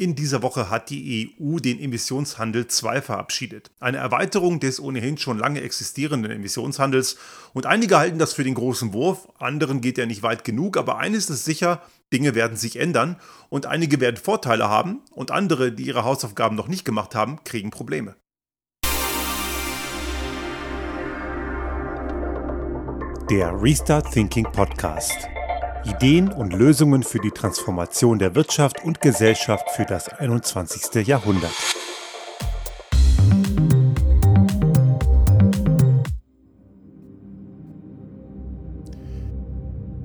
[0.00, 3.70] In dieser Woche hat die EU den Emissionshandel 2 verabschiedet.
[3.80, 7.18] Eine Erweiterung des ohnehin schon lange existierenden Emissionshandels.
[7.52, 10.96] Und einige halten das für den großen Wurf, anderen geht er nicht weit genug, aber
[10.96, 11.82] eines ist sicher,
[12.14, 13.16] Dinge werden sich ändern
[13.50, 17.68] und einige werden Vorteile haben und andere, die ihre Hausaufgaben noch nicht gemacht haben, kriegen
[17.68, 18.16] Probleme.
[23.30, 25.28] Der Restart Thinking Podcast.
[25.84, 31.06] Ideen und Lösungen für die Transformation der Wirtschaft und Gesellschaft für das 21.
[31.06, 31.52] Jahrhundert.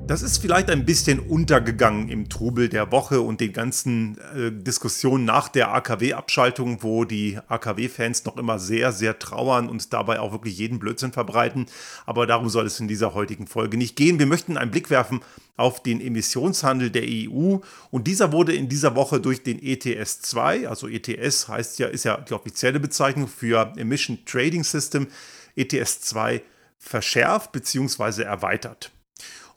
[0.08, 5.26] Das ist vielleicht ein bisschen untergegangen im Trubel der Woche und den ganzen äh, Diskussionen
[5.26, 10.59] nach der AKW-Abschaltung, wo die AKW-Fans noch immer sehr, sehr trauern und dabei auch wirklich
[10.59, 11.66] jeden Blödsinn verbreiten.
[12.05, 14.20] Aber darum soll es in dieser heutigen Folge nicht gehen.
[14.20, 15.22] Wir möchten einen Blick werfen
[15.58, 17.58] auf den Emissionshandel der EU
[17.90, 22.03] und dieser wurde in dieser Woche durch den ETS 2, also ETS heißt ja, ist
[22.03, 25.08] ja die offizielle Bezeichnung für Emission Trading System,
[25.56, 26.44] ETS 2
[26.78, 28.22] verschärft bzw.
[28.22, 28.92] erweitert.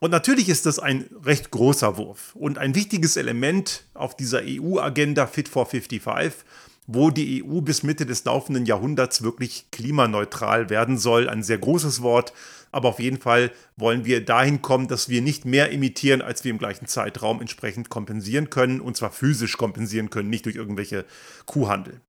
[0.01, 5.27] Und natürlich ist das ein recht großer Wurf und ein wichtiges Element auf dieser EU-Agenda
[5.27, 6.45] Fit for 55,
[6.87, 11.29] wo die EU bis Mitte des laufenden Jahrhunderts wirklich klimaneutral werden soll.
[11.29, 12.33] Ein sehr großes Wort,
[12.71, 16.53] aber auf jeden Fall wollen wir dahin kommen, dass wir nicht mehr emittieren, als wir
[16.53, 21.05] im gleichen Zeitraum entsprechend kompensieren können, und zwar physisch kompensieren können, nicht durch irgendwelche
[21.45, 22.01] Kuhhandel.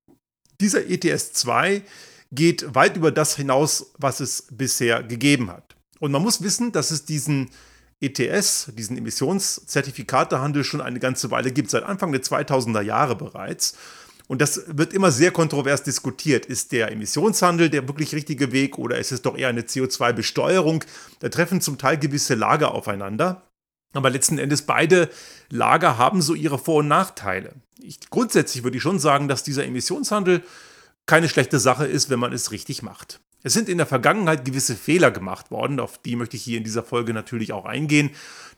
[0.62, 1.82] Dieser ETS 2
[2.32, 5.76] geht weit über das hinaus, was es bisher gegeben hat.
[6.00, 7.50] Und man muss wissen, dass es diesen
[8.02, 13.78] ETS, diesen Emissionszertifikatehandel, schon eine ganze Weile gibt, seit Anfang der 2000er Jahre bereits.
[14.28, 16.46] Und das wird immer sehr kontrovers diskutiert.
[16.46, 20.84] Ist der Emissionshandel der wirklich richtige Weg oder ist es doch eher eine CO2-Besteuerung?
[21.20, 23.42] Da treffen zum Teil gewisse Lager aufeinander.
[23.94, 25.10] Aber letzten Endes beide
[25.50, 27.56] Lager haben so ihre Vor- und Nachteile.
[27.82, 30.44] Ich, grundsätzlich würde ich schon sagen, dass dieser Emissionshandel
[31.08, 33.20] keine schlechte Sache ist, wenn man es richtig macht.
[33.42, 36.66] Es sind in der Vergangenheit gewisse Fehler gemacht worden, auf die möchte ich hier in
[36.66, 38.12] dieser Folge natürlich auch eingehen,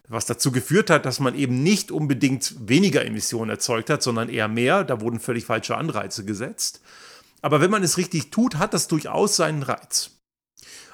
[0.08, 4.48] was dazu geführt hat, dass man eben nicht unbedingt weniger Emissionen erzeugt hat, sondern eher
[4.48, 4.84] mehr.
[4.84, 6.82] Da wurden völlig falsche Anreize gesetzt.
[7.42, 10.12] Aber wenn man es richtig tut, hat das durchaus seinen Reiz.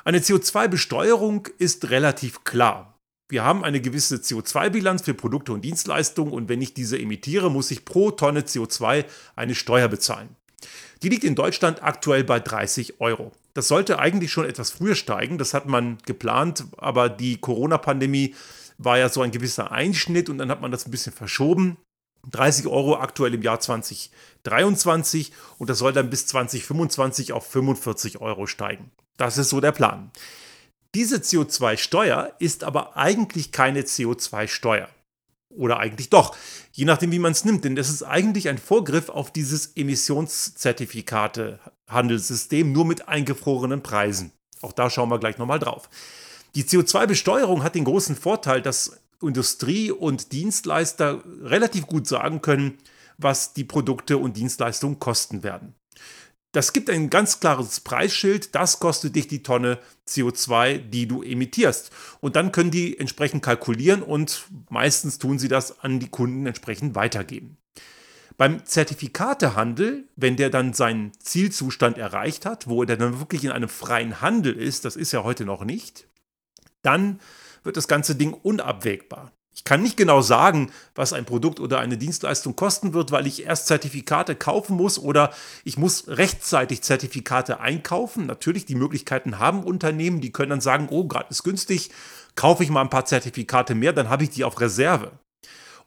[0.04, 3.00] Eine CO2-Besteuerung ist relativ klar.
[3.30, 7.72] Wir haben eine gewisse CO2-Bilanz für Produkte und Dienstleistungen und wenn ich diese emitiere, muss
[7.72, 9.06] ich pro Tonne CO2
[9.36, 10.30] eine Steuer bezahlen.
[11.02, 13.32] Die liegt in Deutschland aktuell bei 30 Euro.
[13.58, 18.36] Das sollte eigentlich schon etwas früher steigen, das hat man geplant, aber die Corona-Pandemie
[18.78, 21.78] war ja so ein gewisser Einschnitt und dann hat man das ein bisschen verschoben.
[22.30, 28.46] 30 Euro aktuell im Jahr 2023 und das soll dann bis 2025 auf 45 Euro
[28.46, 28.92] steigen.
[29.18, 30.12] Das ist so der Plan.
[30.94, 34.88] Diese CO2-Steuer ist aber eigentlich keine CO2-Steuer.
[35.50, 36.38] Oder eigentlich doch,
[36.74, 37.64] je nachdem, wie man es nimmt.
[37.64, 39.66] Denn das ist eigentlich ein Vorgriff auf dieses
[41.88, 44.32] Emissionszertifikate-Handelssystem, nur mit eingefrorenen Preisen.
[44.62, 45.90] Auch da schauen wir gleich nochmal drauf.
[46.56, 52.78] Die CO2-Besteuerung hat den großen Vorteil, dass Industrie und Dienstleister relativ gut sagen können,
[53.18, 55.76] was die Produkte und Dienstleistungen kosten werden.
[56.54, 61.92] Das gibt ein ganz klares Preisschild, das kostet dich die Tonne CO2, die du emittierst.
[62.20, 66.96] Und dann können die entsprechend kalkulieren und meistens tun sie das an die Kunden entsprechend
[66.96, 67.58] weitergeben.
[68.38, 73.68] Beim Zertifikatehandel, wenn der dann seinen Zielzustand erreicht hat, wo er dann wirklich in einem
[73.68, 76.08] freien Handel ist, das ist ja heute noch nicht,
[76.84, 77.20] dann
[77.64, 79.32] wird das ganze Ding unabwägbar.
[79.56, 83.44] Ich kann nicht genau sagen, was ein Produkt oder eine Dienstleistung kosten wird, weil ich
[83.44, 85.34] erst Zertifikate kaufen muss oder
[85.64, 88.28] ich muss rechtzeitig Zertifikate einkaufen.
[88.28, 91.90] Natürlich, die Möglichkeiten haben Unternehmen, die können dann sagen, oh, gerade ist günstig,
[92.36, 95.14] kaufe ich mal ein paar Zertifikate mehr, dann habe ich die auf Reserve.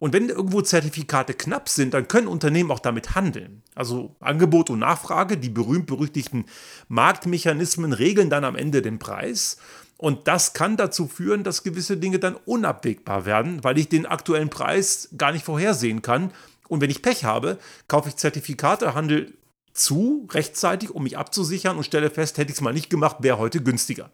[0.01, 3.63] Und wenn irgendwo Zertifikate knapp sind, dann können Unternehmen auch damit handeln.
[3.75, 6.47] Also Angebot und Nachfrage, die berühmt-berüchtigten
[6.89, 9.59] Marktmechanismen regeln dann am Ende den Preis.
[9.99, 14.49] Und das kann dazu führen, dass gewisse Dinge dann unabwägbar werden, weil ich den aktuellen
[14.49, 16.33] Preis gar nicht vorhersehen kann.
[16.69, 19.35] Und wenn ich Pech habe, kaufe ich Zertifikate, handel
[19.75, 23.37] zu rechtzeitig, um mich abzusichern und stelle fest, hätte ich es mal nicht gemacht, wäre
[23.37, 24.11] heute günstiger.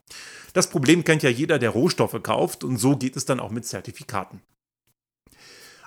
[0.53, 3.65] Das Problem kennt ja jeder, der Rohstoffe kauft und so geht es dann auch mit
[3.65, 4.41] Zertifikaten.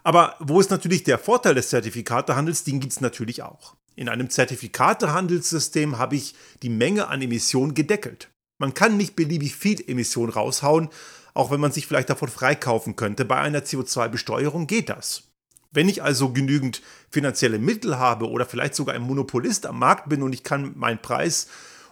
[0.04, 2.64] Aber wo ist natürlich der Vorteil des Zertifikatehandels?
[2.64, 3.76] Den gibt es natürlich auch.
[3.96, 8.30] In einem Zertifikatehandelssystem habe ich die Menge an Emissionen gedeckelt.
[8.58, 10.90] Man kann nicht beliebig viel Emission raushauen,
[11.34, 13.26] auch wenn man sich vielleicht davon freikaufen könnte.
[13.26, 15.24] Bei einer CO2-Besteuerung geht das.
[15.72, 16.82] Wenn ich also genügend
[17.12, 21.02] finanzielle Mittel habe oder vielleicht sogar ein Monopolist am Markt bin und ich kann meinen
[21.02, 21.48] Preis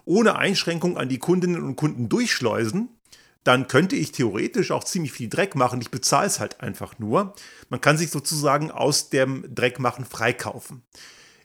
[0.06, 2.89] ohne Einschränkung an die Kundinnen und Kunden durchschleusen,
[3.44, 5.81] dann könnte ich theoretisch auch ziemlich viel Dreck machen.
[5.81, 7.34] Ich bezahle es halt einfach nur.
[7.69, 10.84] Man kann sich sozusagen aus dem Dreckmachen freikaufen.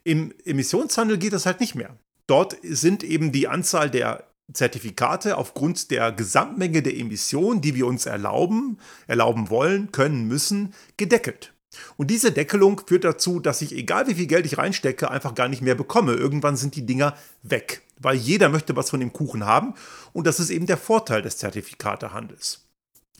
[0.03, 1.97] Im Emissionshandel geht das halt nicht mehr.
[2.27, 8.05] Dort sind eben die Anzahl der Zertifikate aufgrund der Gesamtmenge der Emissionen, die wir uns
[8.05, 11.53] erlauben, erlauben wollen, können, müssen, gedeckelt.
[11.97, 15.47] Und diese Deckelung führt dazu, dass ich, egal wie viel Geld ich reinstecke, einfach gar
[15.47, 16.13] nicht mehr bekomme.
[16.13, 19.73] Irgendwann sind die Dinger weg, weil jeder möchte was von dem Kuchen haben.
[20.13, 22.61] Und das ist eben der Vorteil des Zertifikatehandels.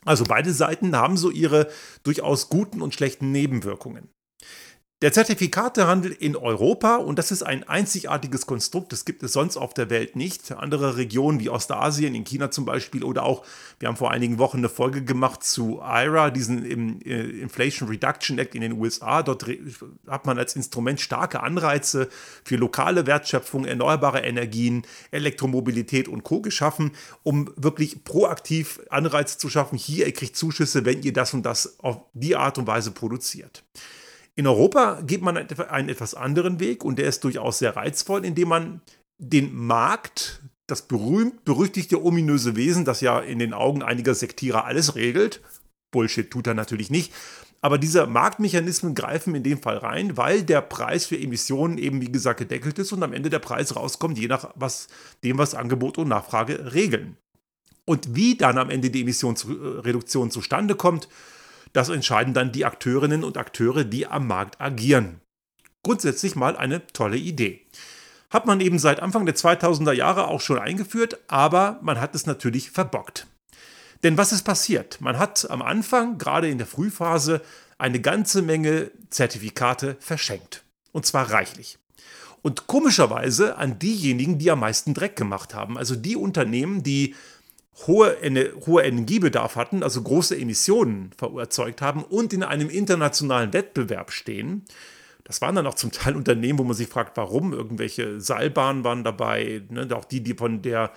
[0.06, 1.70] Also beide Seiten haben so ihre
[2.04, 4.10] durchaus guten und schlechten Nebenwirkungen.
[5.04, 9.74] Der Zertifikatehandel in Europa, und das ist ein einzigartiges Konstrukt, das gibt es sonst auf
[9.74, 10.54] der Welt nicht.
[10.54, 13.44] Andere Regionen wie Ostasien, in China zum Beispiel, oder auch,
[13.80, 18.56] wir haben vor einigen Wochen eine Folge gemacht zu IRA, diesen äh, Inflation Reduction Act
[18.56, 19.24] in den USA.
[19.24, 19.46] Dort
[20.08, 22.08] hat man als Instrument starke Anreize
[22.46, 26.40] für lokale Wertschöpfung, erneuerbare Energien, Elektromobilität und Co.
[26.40, 26.92] geschaffen,
[27.24, 29.78] um wirklich proaktiv Anreize zu schaffen.
[29.78, 33.66] Hier, ihr kriegt Zuschüsse, wenn ihr das und das auf die Art und Weise produziert.
[34.36, 38.50] In Europa geht man einen etwas anderen Weg und der ist durchaus sehr reizvoll, indem
[38.50, 38.82] man
[39.20, 45.42] den Markt, das berühmt-berüchtigte ominöse Wesen, das ja in den Augen einiger Sektierer alles regelt,
[45.92, 47.14] Bullshit tut er natürlich nicht,
[47.62, 52.12] aber diese Marktmechanismen greifen in dem Fall rein, weil der Preis für Emissionen eben, wie
[52.12, 54.90] gesagt, gedeckelt ist und am Ende der Preis rauskommt, je nach was,
[55.24, 57.16] dem, was Angebot und Nachfrage regeln.
[57.86, 61.08] Und wie dann am Ende die Emissionsreduktion zustande kommt,
[61.74, 65.20] das entscheiden dann die Akteurinnen und Akteure, die am Markt agieren.
[65.84, 67.66] Grundsätzlich mal eine tolle Idee.
[68.30, 72.26] Hat man eben seit Anfang der 2000er Jahre auch schon eingeführt, aber man hat es
[72.26, 73.28] natürlich verbockt.
[74.04, 75.02] Denn was ist passiert?
[75.02, 77.42] Man hat am Anfang, gerade in der Frühphase,
[77.78, 80.64] eine ganze Menge Zertifikate verschenkt.
[80.92, 81.80] Und zwar reichlich.
[82.42, 85.78] Und komischerweise an diejenigen, die am meisten Dreck gemacht haben.
[85.78, 87.16] Also die Unternehmen, die
[87.88, 88.18] hohe,
[88.66, 94.66] hohe Energiebedarf hatten, also große Emissionen erzeugt haben und in einem internationalen Wettbewerb stehen.
[95.24, 97.54] Das waren dann auch zum Teil Unternehmen, wo man sich fragt, warum.
[97.54, 99.88] Irgendwelche Seilbahnen waren dabei, ne?
[99.96, 100.92] auch die, die von der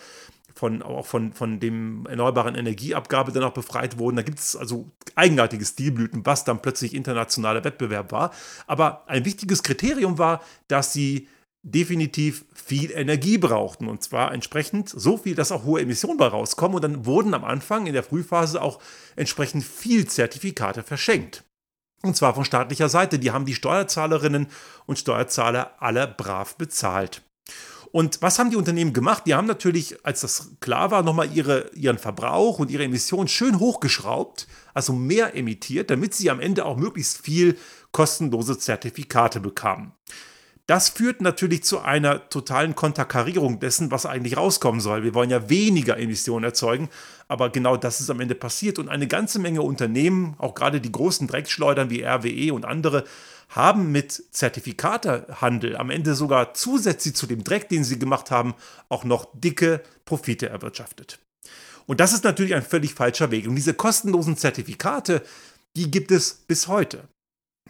[0.57, 4.17] von, auch von, von dem erneuerbaren Energieabgabe dann auch befreit wurden.
[4.17, 8.33] Da gibt es also eigenartige Stilblüten, was dann plötzlich internationaler Wettbewerb war.
[8.67, 11.29] Aber ein wichtiges Kriterium war, dass sie
[11.67, 13.89] definitiv viel Energie brauchten.
[13.89, 16.77] Und zwar entsprechend so viel, dass auch hohe Emissionen bei rauskommen.
[16.77, 18.81] Und dann wurden am Anfang in der Frühphase auch
[19.17, 21.43] entsprechend viel Zertifikate verschenkt.
[22.03, 23.19] Und zwar von staatlicher Seite.
[23.19, 24.47] Die haben die Steuerzahlerinnen
[24.87, 27.23] und Steuerzahler alle brav bezahlt.
[27.91, 29.25] Und was haben die Unternehmen gemacht?
[29.27, 33.59] Die haben natürlich, als das klar war, nochmal ihre, ihren Verbrauch und ihre Emissionen schön
[33.59, 37.57] hochgeschraubt, also mehr emittiert, damit sie am Ende auch möglichst viel
[37.93, 39.93] kostenlose Zertifikate bekamen.
[40.67, 45.05] Das führt natürlich zu einer totalen Konterkarierung dessen, was eigentlich rauskommen soll.
[45.05, 46.89] Wir wollen ja weniger Emissionen erzeugen,
[47.29, 48.81] aber genau das ist am Ende passiert.
[48.81, 53.05] Und eine ganze Menge Unternehmen, auch gerade die großen Dreckschleudern wie RWE und andere,
[53.49, 58.55] haben mit Zertifikatehandel am Ende sogar zusätzlich zu dem Dreck, den sie gemacht haben,
[58.89, 61.21] auch noch dicke Profite erwirtschaftet.
[61.87, 63.47] Und das ist natürlich ein völlig falscher Weg.
[63.47, 65.23] Und diese kostenlosen Zertifikate,
[65.77, 67.07] die gibt es bis heute.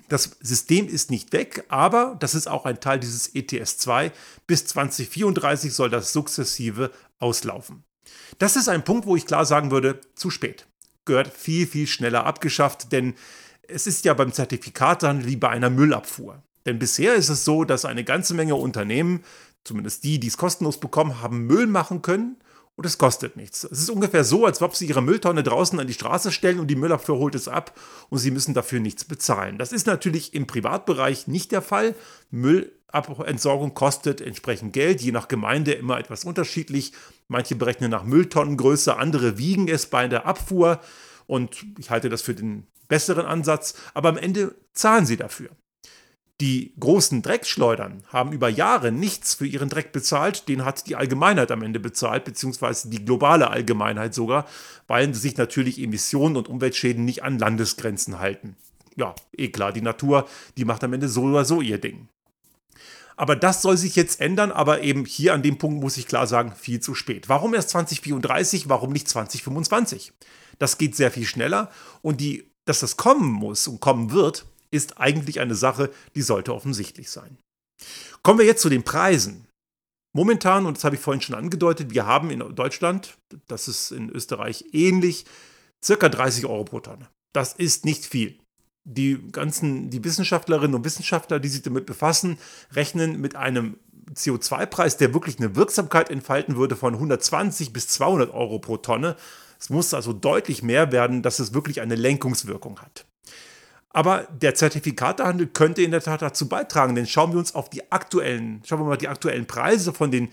[0.09, 4.13] Das System ist nicht weg, aber das ist auch ein Teil dieses ETS 2.
[4.47, 7.85] Bis 2034 soll das sukzessive auslaufen.
[8.39, 10.67] Das ist ein Punkt, wo ich klar sagen würde, zu spät.
[11.05, 13.15] Gehört viel, viel schneller abgeschafft, denn
[13.69, 16.43] es ist ja beim Zertifikathandel wie bei einer Müllabfuhr.
[16.67, 19.25] Denn bisher ist es so, dass eine ganze Menge Unternehmen,
[19.65, 22.37] zumindest die, die es kostenlos bekommen, haben Müll machen können
[22.77, 23.65] und es kostet nichts.
[23.65, 26.69] Es ist ungefähr so, als ob sie ihre Mülltonne draußen an die Straße stellen und
[26.69, 27.79] die Müllabfuhr holt es ab
[28.11, 29.57] und sie müssen dafür nichts bezahlen.
[29.59, 31.95] Das ist natürlich im Privatbereich nicht der Fall.
[32.31, 36.93] Müllentsorgung kostet entsprechend Geld, je nach Gemeinde immer etwas unterschiedlich.
[37.29, 40.81] Manche berechnen nach Mülltonnengröße, andere wiegen es bei der Abfuhr
[41.27, 45.49] und ich halte das für den besseren Ansatz, aber am Ende zahlen sie dafür.
[46.43, 51.51] Die großen Dreckschleudern haben über Jahre nichts für ihren Dreck bezahlt, den hat die Allgemeinheit
[51.51, 54.47] am Ende bezahlt, beziehungsweise die globale Allgemeinheit sogar,
[54.87, 58.57] weil sich natürlich Emissionen und Umweltschäden nicht an Landesgrenzen halten.
[58.97, 60.29] Ja, eh klar, die Natur,
[60.59, 62.09] die macht am Ende so oder so ihr Ding.
[63.17, 66.27] Aber das soll sich jetzt ändern, aber eben hier an dem Punkt muss ich klar
[66.27, 67.31] sagen, viel zu spät.
[67.31, 70.13] Warum erst 2034, warum nicht 2025?
[70.59, 71.71] Das geht sehr viel schneller
[72.03, 76.55] und die, dass das kommen muss und kommen wird, ist eigentlich eine Sache, die sollte
[76.55, 77.39] offensichtlich sein.
[78.23, 79.47] Kommen wir jetzt zu den Preisen.
[80.15, 83.19] Momentan, und das habe ich vorhin schon angedeutet, wir haben in Deutschland,
[83.49, 85.27] das ist in Österreich ähnlich,
[85.85, 87.09] circa 30 Euro pro Tonne.
[87.35, 88.39] Das ist nicht viel.
[88.85, 92.39] Die ganzen, die Wissenschaftlerinnen und Wissenschaftler, die sich damit befassen,
[92.73, 93.79] rechnen mit einem
[94.15, 99.17] CO2-Preis, der wirklich eine Wirksamkeit entfalten würde von 120 bis 200 Euro pro Tonne.
[99.59, 103.07] Es muss also deutlich mehr werden, dass es wirklich eine Lenkungswirkung hat.
[103.97, 107.91] Aber der Zertifikatehandel könnte in der Tat dazu beitragen, denn schauen wir uns auf die
[107.91, 110.29] aktuellen, schauen wir mal die aktuellen Preise von den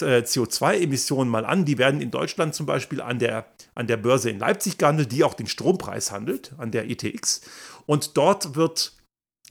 [0.00, 1.66] äh, CO2-Emissionen mal an.
[1.66, 5.24] Die werden in Deutschland zum Beispiel an der, an der Börse in Leipzig gehandelt, die
[5.24, 7.42] auch den Strompreis handelt, an der ETX.
[7.84, 8.94] Und dort wird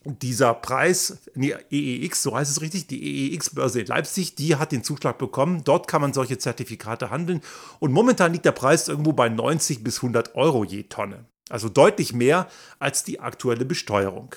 [0.05, 4.83] dieser Preis, nee, EEX, so heißt es richtig, die EEX-Börse in Leipzig, die hat den
[4.83, 5.63] Zuschlag bekommen.
[5.63, 7.41] Dort kann man solche Zertifikate handeln.
[7.77, 11.25] Und momentan liegt der Preis irgendwo bei 90 bis 100 Euro je Tonne.
[11.51, 12.47] Also deutlich mehr
[12.79, 14.35] als die aktuelle Besteuerung.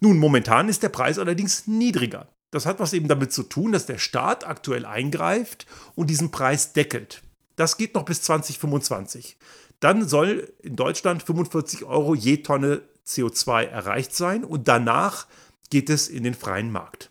[0.00, 2.28] Nun, momentan ist der Preis allerdings niedriger.
[2.50, 6.72] Das hat was eben damit zu tun, dass der Staat aktuell eingreift und diesen Preis
[6.72, 7.22] deckelt.
[7.56, 9.36] Das geht noch bis 2025.
[9.80, 15.26] Dann soll in Deutschland 45 Euro je Tonne CO2 erreicht sein und danach
[15.68, 17.10] geht es in den freien Markt.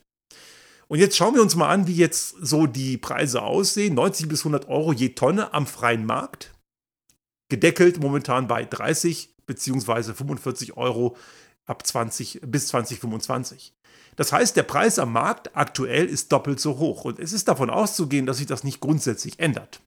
[0.88, 3.94] Und jetzt schauen wir uns mal an, wie jetzt so die Preise aussehen.
[3.94, 6.52] 90 bis 100 Euro je Tonne am freien Markt
[7.50, 10.14] gedeckelt momentan bei 30 bzw.
[10.14, 11.16] 45 Euro
[11.66, 13.74] ab 20 bis 2025.
[14.16, 17.70] Das heißt, der Preis am Markt aktuell ist doppelt so hoch und es ist davon
[17.70, 19.80] auszugehen, dass sich das nicht grundsätzlich ändert.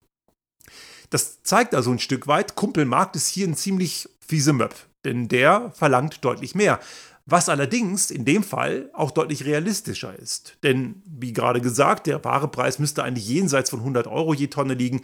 [1.09, 4.73] Das zeigt also ein Stück weit, Kumpelmarkt ist hier ein ziemlich fiese Möb,
[5.05, 6.79] denn der verlangt deutlich mehr.
[7.25, 10.57] Was allerdings in dem Fall auch deutlich realistischer ist.
[10.63, 14.73] Denn, wie gerade gesagt, der wahre Preis müsste eigentlich jenseits von 100 Euro je Tonne
[14.73, 15.01] liegen.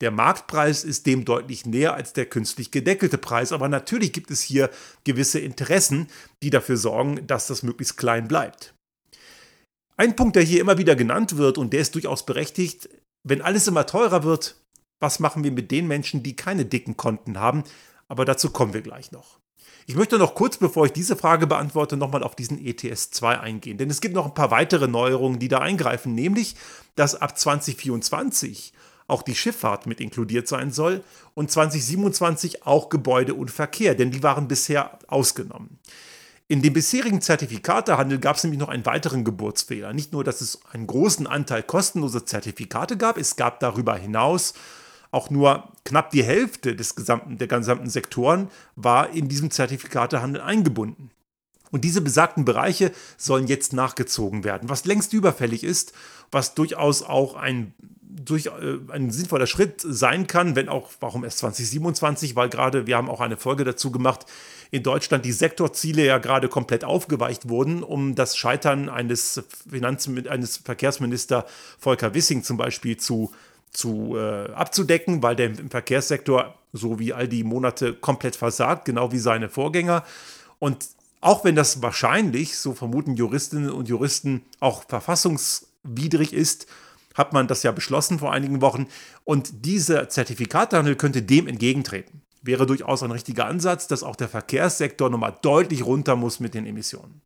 [0.00, 4.40] Der Marktpreis ist dem deutlich näher als der künstlich gedeckelte Preis, aber natürlich gibt es
[4.40, 4.70] hier
[5.04, 6.08] gewisse Interessen,
[6.42, 8.74] die dafür sorgen, dass das möglichst klein bleibt.
[9.96, 12.88] Ein Punkt, der hier immer wieder genannt wird und der ist durchaus berechtigt,
[13.24, 14.56] wenn alles immer teurer wird,
[15.00, 17.64] was machen wir mit den Menschen, die keine dicken Konten haben?
[18.06, 19.38] Aber dazu kommen wir gleich noch.
[19.86, 23.78] Ich möchte noch kurz, bevor ich diese Frage beantworte, nochmal auf diesen ETS 2 eingehen,
[23.78, 26.56] denn es gibt noch ein paar weitere Neuerungen, die da eingreifen, nämlich,
[26.94, 28.72] dass ab 2024
[29.08, 31.02] auch die Schifffahrt mit inkludiert sein soll
[31.34, 35.78] und 2027 auch Gebäude und Verkehr, denn die waren bisher ausgenommen.
[36.46, 39.92] In dem bisherigen Zertifikatehandel gab es nämlich noch einen weiteren Geburtsfehler.
[39.92, 44.54] Nicht nur, dass es einen großen Anteil kostenloser Zertifikate gab, es gab darüber hinaus
[45.10, 51.10] auch nur knapp die Hälfte des gesamten, der gesamten Sektoren war in diesem Zertifikatehandel eingebunden.
[51.70, 55.92] Und diese besagten Bereiche sollen jetzt nachgezogen werden, was längst überfällig ist,
[56.30, 57.74] was durchaus auch ein
[58.24, 62.96] durch äh, ein sinnvoller Schritt sein kann, wenn auch, warum erst 2027, weil gerade, wir
[62.96, 64.26] haben auch eine Folge dazu gemacht,
[64.70, 70.58] in Deutschland die Sektorziele ja gerade komplett aufgeweicht wurden, um das Scheitern eines, Finanz eines
[70.58, 71.46] Verkehrsminister
[71.78, 73.32] Volker Wissing zum Beispiel zu,
[73.70, 79.10] zu äh, abzudecken, weil der im Verkehrssektor so wie all die Monate komplett versagt, genau
[79.10, 80.04] wie seine Vorgänger.
[80.58, 80.86] Und
[81.20, 86.66] auch wenn das wahrscheinlich, so vermuten Juristinnen und Juristen, auch verfassungswidrig ist,
[87.18, 88.86] hat man das ja beschlossen vor einigen Wochen.
[89.24, 92.22] Und dieser Zertifikatehandel könnte dem entgegentreten.
[92.40, 96.64] Wäre durchaus ein richtiger Ansatz, dass auch der Verkehrssektor nochmal deutlich runter muss mit den
[96.64, 97.20] Emissionen.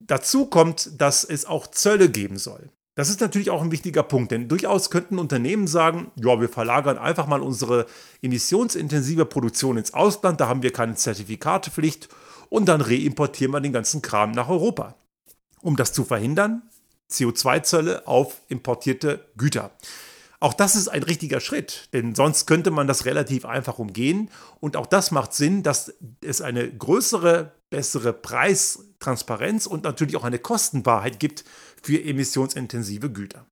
[0.00, 2.68] Dazu kommt, dass es auch Zölle geben soll.
[2.96, 6.96] Das ist natürlich auch ein wichtiger Punkt, denn durchaus könnten Unternehmen sagen, ja, wir verlagern
[6.96, 7.86] einfach mal unsere
[8.22, 12.08] emissionsintensive Produktion ins Ausland, da haben wir keine Zertifikatepflicht
[12.50, 14.94] und dann reimportieren wir den ganzen Kram nach Europa.
[15.60, 16.62] Um das zu verhindern,
[17.10, 19.70] CO2-Zölle auf importierte Güter.
[20.40, 24.30] Auch das ist ein richtiger Schritt, denn sonst könnte man das relativ einfach umgehen.
[24.60, 30.38] Und auch das macht Sinn, dass es eine größere, bessere Preistransparenz und natürlich auch eine
[30.38, 31.44] Kostenwahrheit gibt
[31.82, 33.46] für emissionsintensive Güter.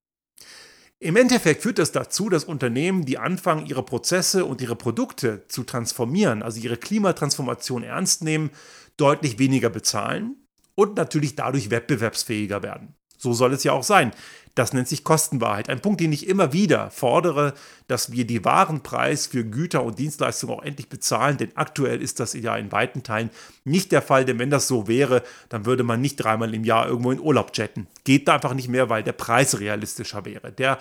[0.99, 5.65] Im Endeffekt führt das dazu, dass Unternehmen, die anfangen, ihre Prozesse und ihre Produkte zu
[5.65, 8.51] transformieren, also ihre Klimatransformation ernst nehmen,
[8.99, 10.37] deutlich weniger bezahlen
[10.75, 12.95] und natürlich dadurch wettbewerbsfähiger werden.
[13.23, 14.11] So soll es ja auch sein.
[14.57, 15.71] Das nennt sich Kostenwahrheit.
[15.71, 17.55] Ein Punkt, den ich immer wieder fordere,
[17.87, 22.35] dass wir die Warenpreis für Güter und Dienstleistungen auch endlich bezahlen, denn aktuell ist das
[22.35, 23.31] ja in weiten Teilen
[23.65, 26.89] nicht der Fall, denn wenn das so wäre, dann würde man nicht dreimal im Jahr
[26.89, 27.87] irgendwo in Urlaub jetten.
[28.03, 30.51] Geht da einfach nicht mehr, weil der Preis realistischer wäre.
[30.51, 30.79] Der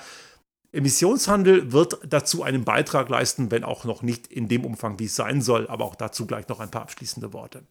[0.72, 5.16] Emissionshandel wird dazu einen Beitrag leisten, wenn auch noch nicht in dem Umfang, wie es
[5.16, 7.64] sein soll, aber auch dazu gleich noch ein paar abschließende Worte.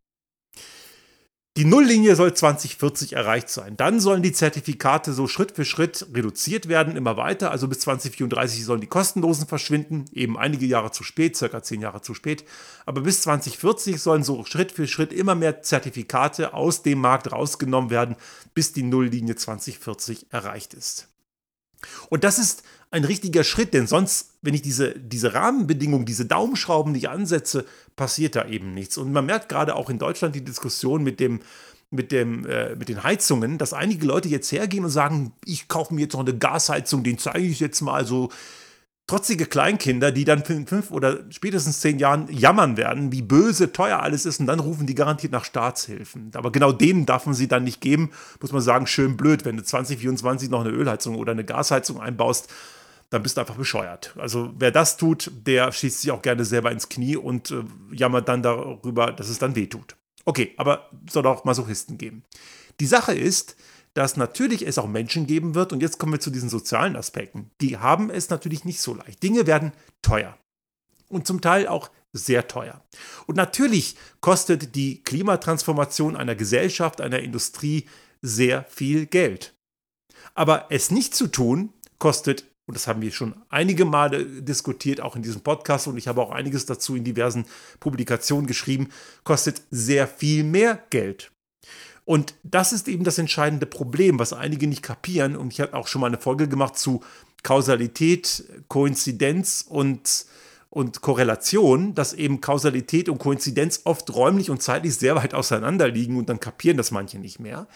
[1.57, 3.77] Die Nulllinie soll 2040 erreicht sein.
[3.77, 7.51] Dann sollen die Zertifikate so Schritt für Schritt reduziert werden, immer weiter.
[7.51, 12.03] Also bis 2034 sollen die kostenlosen verschwinden, eben einige Jahre zu spät, circa zehn Jahre
[12.03, 12.45] zu spät.
[12.87, 17.91] Aber bis 2040 sollen so Schritt für Schritt immer mehr Zertifikate aus dem Markt rausgenommen
[17.91, 18.15] werden,
[18.55, 21.10] bis die Nulllinie 2040 erreicht ist.
[22.09, 26.93] Und das ist ein richtiger Schritt, denn sonst, wenn ich diese, diese Rahmenbedingungen, diese Daumenschrauben
[26.93, 28.99] nicht ansetze, passiert da eben nichts.
[28.99, 31.41] Und man merkt gerade auch in Deutschland die Diskussion mit dem,
[31.91, 35.95] mit, dem, äh, mit den Heizungen, dass einige Leute jetzt hergehen und sagen, ich kaufe
[35.95, 38.31] mir jetzt noch eine Gasheizung, den zeige ich jetzt mal so
[39.11, 43.99] trotzige Kleinkinder, die dann in fünf oder spätestens zehn Jahren jammern werden, wie böse, teuer
[43.99, 46.31] alles ist und dann rufen die garantiert nach Staatshilfen.
[46.35, 49.57] Aber genau denen darf man sie dann nicht geben, muss man sagen, schön blöd, wenn
[49.57, 52.53] du 2024 noch eine Ölheizung oder eine Gasheizung einbaust,
[53.11, 54.15] dann bist du einfach bescheuert.
[54.17, 58.29] Also wer das tut, der schießt sich auch gerne selber ins Knie und äh, jammert
[58.29, 59.97] dann darüber, dass es dann weh tut.
[60.25, 62.23] Okay, aber soll auch Masochisten geben.
[62.79, 63.57] Die Sache ist,
[63.95, 67.51] dass natürlich es auch Menschen geben wird, und jetzt kommen wir zu diesen sozialen Aspekten,
[67.61, 69.23] die haben es natürlich nicht so leicht.
[69.23, 70.37] Dinge werden teuer
[71.09, 72.83] und zum Teil auch sehr teuer.
[73.27, 77.87] Und natürlich kostet die Klimatransformation einer Gesellschaft, einer Industrie
[78.23, 79.55] sehr viel Geld.
[80.35, 85.17] Aber es nicht zu tun, kostet, und das haben wir schon einige Male diskutiert, auch
[85.17, 87.47] in diesem Podcast, und ich habe auch einiges dazu in diversen
[87.79, 88.91] Publikationen geschrieben,
[89.25, 91.33] kostet sehr viel mehr Geld.
[92.11, 95.37] Und das ist eben das entscheidende Problem, was einige nicht kapieren.
[95.37, 97.05] Und ich habe auch schon mal eine Folge gemacht zu
[97.45, 100.27] Kausalität, Koinzidenz und,
[100.71, 106.17] und Korrelation, dass eben Kausalität und Koinzidenz oft räumlich und zeitlich sehr weit auseinander liegen
[106.17, 107.69] und dann kapieren das manche nicht mehr.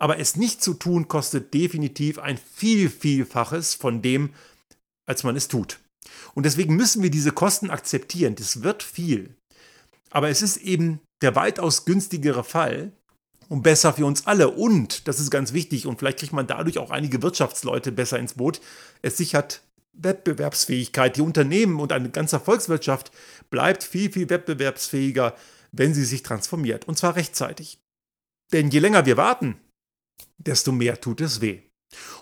[0.00, 4.30] Aber es nicht zu tun, kostet definitiv ein viel, vielfaches von dem,
[5.06, 5.78] als man es tut.
[6.34, 8.34] Und deswegen müssen wir diese Kosten akzeptieren.
[8.34, 9.36] Das wird viel.
[10.10, 12.90] Aber es ist eben der weitaus günstigere Fall,
[13.48, 14.50] und besser für uns alle.
[14.50, 18.34] Und, das ist ganz wichtig, und vielleicht kriegt man dadurch auch einige Wirtschaftsleute besser ins
[18.34, 18.60] Boot,
[19.02, 19.62] es sichert
[19.92, 21.16] Wettbewerbsfähigkeit.
[21.16, 23.10] Die Unternehmen und eine ganze Volkswirtschaft
[23.50, 25.34] bleibt viel, viel wettbewerbsfähiger,
[25.72, 26.86] wenn sie sich transformiert.
[26.86, 27.80] Und zwar rechtzeitig.
[28.52, 29.60] Denn je länger wir warten,
[30.38, 31.62] desto mehr tut es weh.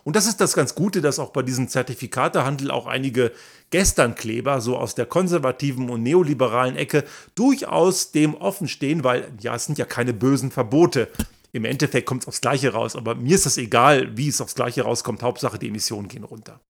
[0.05, 3.33] Und das ist das ganz Gute, dass auch bei diesem Zertifikatehandel auch einige
[3.71, 7.05] Gesternkleber, so aus der konservativen und neoliberalen Ecke,
[7.35, 11.09] durchaus dem offen stehen, weil ja, es sind ja keine bösen Verbote.
[11.53, 14.55] Im Endeffekt kommt es aufs Gleiche raus, aber mir ist das egal, wie es aufs
[14.55, 15.23] Gleiche rauskommt.
[15.23, 16.61] Hauptsache, die Emissionen gehen runter.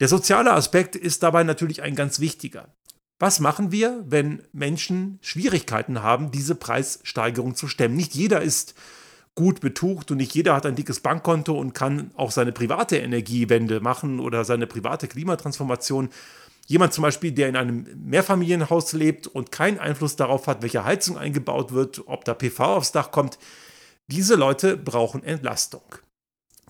[0.00, 2.74] Der soziale Aspekt ist dabei natürlich ein ganz wichtiger.
[3.20, 7.94] Was machen wir, wenn Menschen Schwierigkeiten haben, diese Preissteigerung zu stemmen?
[7.94, 8.74] Nicht jeder ist
[9.34, 13.80] gut betucht und nicht jeder hat ein dickes Bankkonto und kann auch seine private Energiewende
[13.80, 16.10] machen oder seine private Klimatransformation.
[16.66, 21.18] Jemand zum Beispiel, der in einem Mehrfamilienhaus lebt und keinen Einfluss darauf hat, welche Heizung
[21.18, 23.38] eingebaut wird, ob da PV aufs Dach kommt,
[24.08, 25.82] diese Leute brauchen Entlastung.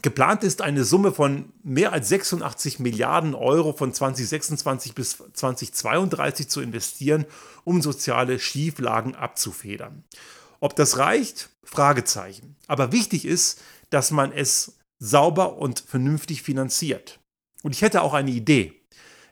[0.03, 6.63] Geplant ist eine Summe von mehr als 86 Milliarden Euro von 2026 bis 2032 zu
[6.63, 7.27] investieren,
[7.65, 10.05] um soziale Schieflagen abzufedern.
[10.61, 11.51] Ob das reicht?
[11.65, 12.57] Fragezeichen.
[12.67, 17.19] Aber wichtig ist, dass man es sauber und vernünftig finanziert.
[17.63, 18.81] Und ich hätte auch eine Idee.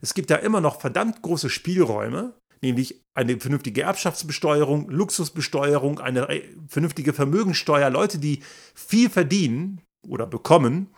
[0.00, 7.12] Es gibt da immer noch verdammt große Spielräume, nämlich eine vernünftige Erbschaftsbesteuerung, Luxusbesteuerung, eine vernünftige
[7.12, 7.90] Vermögensteuer.
[7.90, 8.42] Leute, die
[8.74, 10.88] viel verdienen oder bekommen,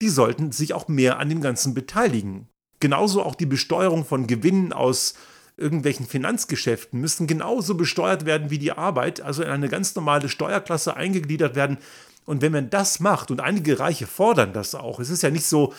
[0.00, 2.48] die sollten sich auch mehr an dem Ganzen beteiligen.
[2.80, 5.14] Genauso auch die Besteuerung von Gewinnen aus
[5.56, 10.96] irgendwelchen Finanzgeschäften müssen genauso besteuert werden wie die Arbeit, also in eine ganz normale Steuerklasse
[10.96, 11.78] eingegliedert werden.
[12.24, 15.46] Und wenn man das macht, und einige Reiche fordern das auch, es ist ja nicht
[15.46, 15.74] so,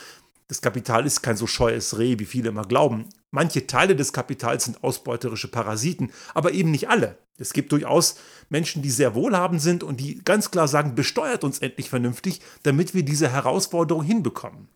[0.47, 3.05] das Kapital ist kein so scheues Reh, wie viele immer glauben.
[3.31, 7.17] Manche Teile des Kapitals sind ausbeuterische Parasiten, aber eben nicht alle.
[7.38, 8.17] Es gibt durchaus
[8.49, 12.93] Menschen, die sehr wohlhabend sind und die ganz klar sagen, besteuert uns endlich vernünftig, damit
[12.93, 14.67] wir diese Herausforderung hinbekommen.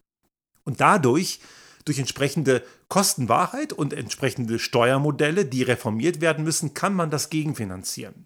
[0.64, 1.40] Und dadurch
[1.88, 8.26] durch entsprechende Kostenwahrheit und entsprechende Steuermodelle, die reformiert werden müssen, kann man das gegenfinanzieren.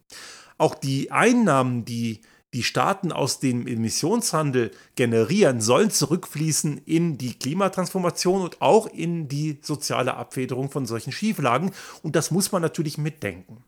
[0.58, 2.22] Auch die Einnahmen, die
[2.54, 9.60] die Staaten aus dem Emissionshandel generieren, sollen zurückfließen in die Klimatransformation und auch in die
[9.62, 11.72] soziale Abfederung von solchen Schieflagen.
[12.04, 13.64] Und das muss man natürlich mitdenken.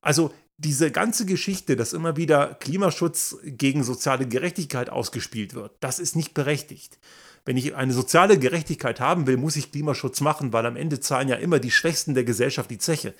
[0.00, 6.16] Also diese ganze Geschichte, dass immer wieder Klimaschutz gegen soziale Gerechtigkeit ausgespielt wird, das ist
[6.16, 6.98] nicht berechtigt.
[7.44, 11.28] Wenn ich eine soziale Gerechtigkeit haben will, muss ich Klimaschutz machen, weil am Ende zahlen
[11.28, 13.14] ja immer die Schwächsten der Gesellschaft die Zeche.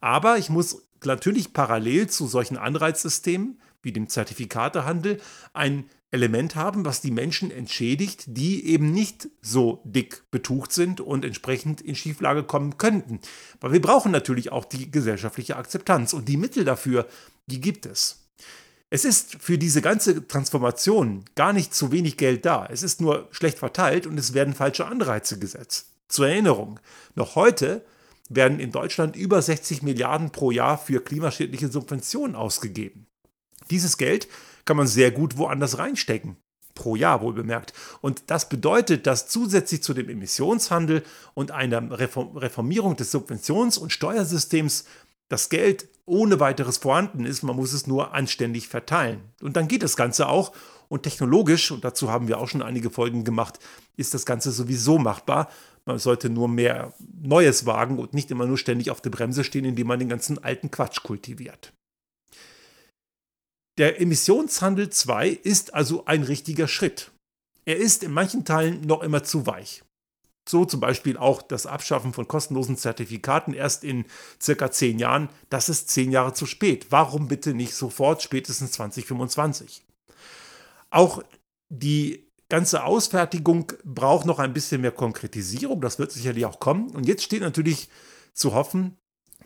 [0.00, 5.20] Aber ich muss natürlich parallel zu solchen Anreizsystemen wie dem Zertifikatehandel
[5.52, 11.24] ein Element haben, was die Menschen entschädigt, die eben nicht so dick betucht sind und
[11.24, 13.20] entsprechend in Schieflage kommen könnten.
[13.60, 17.06] Weil wir brauchen natürlich auch die gesellschaftliche Akzeptanz und die Mittel dafür,
[17.46, 18.27] die gibt es.
[18.90, 22.66] Es ist für diese ganze Transformation gar nicht zu wenig Geld da.
[22.70, 25.90] Es ist nur schlecht verteilt und es werden falsche Anreize gesetzt.
[26.08, 26.80] Zur Erinnerung,
[27.14, 27.84] noch heute
[28.30, 33.06] werden in Deutschland über 60 Milliarden pro Jahr für klimaschädliche Subventionen ausgegeben.
[33.70, 34.28] Dieses Geld
[34.64, 36.36] kann man sehr gut woanders reinstecken.
[36.74, 37.74] Pro Jahr wohl bemerkt.
[38.00, 41.02] Und das bedeutet, dass zusätzlich zu dem Emissionshandel
[41.34, 44.84] und einer Reformierung des Subventions- und Steuersystems
[45.28, 49.20] das Geld ohne weiteres vorhanden ist, man muss es nur anständig verteilen.
[49.40, 50.52] Und dann geht das Ganze auch.
[50.88, 53.58] Und technologisch, und dazu haben wir auch schon einige Folgen gemacht,
[53.96, 55.50] ist das Ganze sowieso machbar.
[55.84, 59.64] Man sollte nur mehr Neues wagen und nicht immer nur ständig auf der Bremse stehen,
[59.64, 61.72] indem man den ganzen alten Quatsch kultiviert.
[63.78, 67.12] Der Emissionshandel 2 ist also ein richtiger Schritt.
[67.64, 69.84] Er ist in manchen Teilen noch immer zu weich.
[70.48, 74.06] So zum Beispiel auch das Abschaffen von kostenlosen Zertifikaten erst in
[74.40, 75.28] circa zehn Jahren.
[75.50, 76.86] Das ist zehn Jahre zu spät.
[76.90, 79.84] Warum bitte nicht sofort, spätestens 2025?
[80.90, 81.22] Auch
[81.68, 85.80] die ganze Ausfertigung braucht noch ein bisschen mehr Konkretisierung.
[85.80, 86.90] Das wird sicherlich auch kommen.
[86.90, 87.90] Und jetzt steht natürlich
[88.32, 88.96] zu hoffen,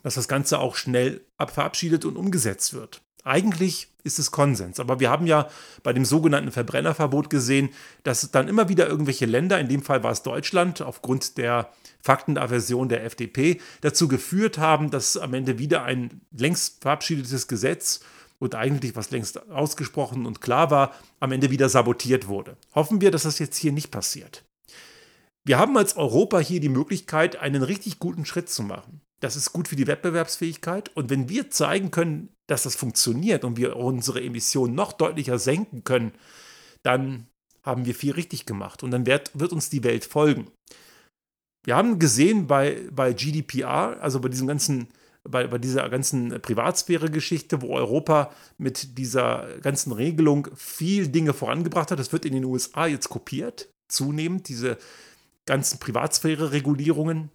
[0.03, 3.03] dass das Ganze auch schnell verabschiedet und umgesetzt wird.
[3.25, 4.81] Eigentlich ist es Konsens.
[4.81, 5.49] Aber wir haben ja
[5.83, 7.71] bei dem sogenannten Verbrennerverbot gesehen,
[8.03, 11.71] dass dann immer wieder irgendwelche Länder, in dem Fall war es Deutschland, aufgrund der
[12.03, 18.01] Faktenaversion der FDP, dazu geführt haben, dass am Ende wieder ein längst verabschiedetes Gesetz
[18.38, 22.57] und eigentlich was längst ausgesprochen und klar war, am Ende wieder sabotiert wurde.
[22.75, 24.45] Hoffen wir, dass das jetzt hier nicht passiert.
[25.45, 29.01] Wir haben als Europa hier die Möglichkeit, einen richtig guten Schritt zu machen.
[29.22, 30.90] Das ist gut für die Wettbewerbsfähigkeit.
[30.96, 35.85] Und wenn wir zeigen können, dass das funktioniert und wir unsere Emissionen noch deutlicher senken
[35.85, 36.12] können,
[36.82, 37.28] dann
[37.62, 38.82] haben wir viel richtig gemacht.
[38.82, 40.50] Und dann wird, wird uns die Welt folgen.
[41.64, 44.88] Wir haben gesehen bei, bei GDPR, also bei diesem ganzen
[45.24, 52.00] bei, bei dieser ganzen Privatsphäre-Geschichte, wo Europa mit dieser ganzen Regelung viel Dinge vorangebracht hat.
[52.00, 54.78] Das wird in den USA jetzt kopiert, zunehmend, diese
[55.46, 57.30] ganzen Privatsphäre-Regulierungen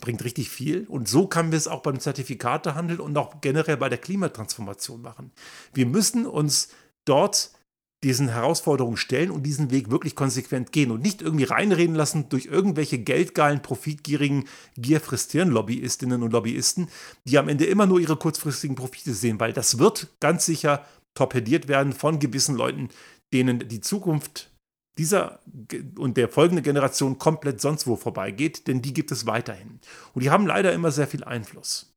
[0.00, 0.86] bringt richtig viel.
[0.88, 5.32] Und so können wir es auch beim Zertifikatehandel und auch generell bei der Klimatransformation machen.
[5.72, 6.68] Wir müssen uns
[7.04, 7.50] dort
[8.04, 12.44] diesen Herausforderungen stellen und diesen Weg wirklich konsequent gehen und nicht irgendwie reinreden lassen durch
[12.44, 14.44] irgendwelche geldgeilen, profitgierigen
[14.76, 16.88] Gierfristieren-Lobbyistinnen und Lobbyisten,
[17.24, 21.66] die am Ende immer nur ihre kurzfristigen Profite sehen, weil das wird ganz sicher torpediert
[21.66, 22.90] werden von gewissen Leuten,
[23.32, 24.50] denen die Zukunft
[24.98, 25.40] dieser
[25.98, 29.80] und der folgenden Generation komplett sonst wo vorbeigeht, denn die gibt es weiterhin.
[30.12, 31.92] Und die haben leider immer sehr viel Einfluss.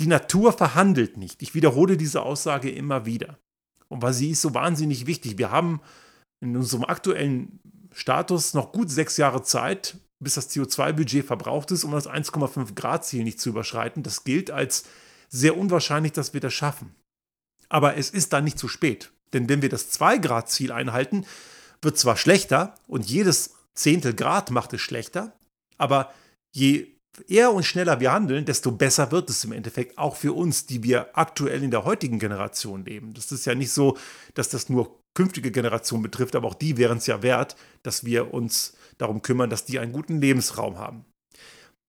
[0.00, 1.40] Die Natur verhandelt nicht.
[1.42, 3.38] Ich wiederhole diese Aussage immer wieder.
[3.88, 5.38] Und weil sie ist so wahnsinnig wichtig.
[5.38, 5.80] Wir haben
[6.40, 7.60] in unserem aktuellen
[7.94, 13.24] Status noch gut sechs Jahre Zeit, bis das CO2-Budget verbraucht ist, um das 1,5 Grad-Ziel
[13.24, 14.02] nicht zu überschreiten.
[14.02, 14.84] Das gilt als
[15.30, 16.94] sehr unwahrscheinlich, dass wir das schaffen.
[17.68, 19.12] Aber es ist dann nicht zu spät.
[19.32, 21.24] Denn wenn wir das 2-Grad-Ziel einhalten,
[21.86, 25.32] wird zwar schlechter und jedes Zehntel Grad macht es schlechter,
[25.78, 26.12] aber
[26.54, 26.88] je
[27.28, 30.82] eher und schneller wir handeln, desto besser wird es im Endeffekt auch für uns, die
[30.82, 33.14] wir aktuell in der heutigen Generation leben.
[33.14, 33.96] Das ist ja nicht so,
[34.34, 38.34] dass das nur künftige Generationen betrifft, aber auch die wären es ja wert, dass wir
[38.34, 41.06] uns darum kümmern, dass die einen guten Lebensraum haben.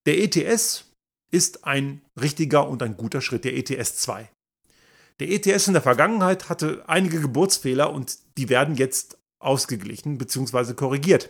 [0.06, 0.86] Der ETS
[1.32, 4.30] ist ein richtiger und ein guter Schritt, der ETS 2.
[5.20, 10.74] Der ETS in der Vergangenheit hatte einige Geburtsfehler und die werden jetzt ausgeglichen bzw.
[10.74, 11.30] korrigiert.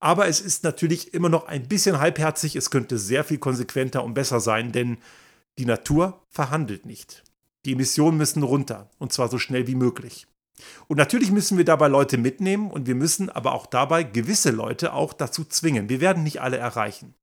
[0.00, 2.56] Aber es ist natürlich immer noch ein bisschen halbherzig.
[2.56, 4.98] Es könnte sehr viel konsequenter und besser sein, denn
[5.58, 7.24] die Natur verhandelt nicht.
[7.64, 10.26] Die Emissionen müssen runter und zwar so schnell wie möglich.
[10.86, 14.92] Und natürlich müssen wir dabei Leute mitnehmen und wir müssen aber auch dabei gewisse Leute
[14.92, 15.88] auch dazu zwingen.
[15.88, 17.14] Wir werden nicht alle erreichen.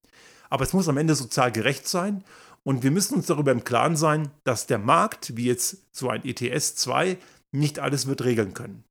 [0.50, 2.24] Aber es muss am Ende sozial gerecht sein
[2.64, 6.24] und wir müssen uns darüber im Klaren sein, dass der Markt, wie jetzt so ein
[6.24, 7.18] ETS 2,
[7.52, 8.84] nicht alles wird regeln können.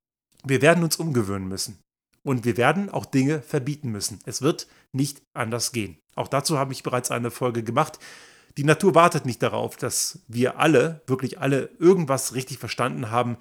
[0.45, 1.79] Wir werden uns umgewöhnen müssen.
[2.23, 4.19] Und wir werden auch Dinge verbieten müssen.
[4.25, 5.99] Es wird nicht anders gehen.
[6.15, 7.99] Auch dazu habe ich bereits eine Folge gemacht.
[8.57, 13.37] Die Natur wartet nicht darauf, dass wir alle, wirklich alle, irgendwas richtig verstanden haben.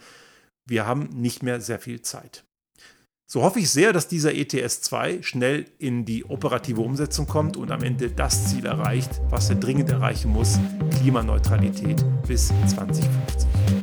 [0.67, 2.43] Wir haben nicht mehr sehr viel Zeit.
[3.29, 7.71] So hoffe ich sehr, dass dieser ETS 2 schnell in die operative Umsetzung kommt und
[7.71, 10.59] am Ende das Ziel erreicht, was er dringend erreichen muss,
[10.99, 13.82] Klimaneutralität bis 2050.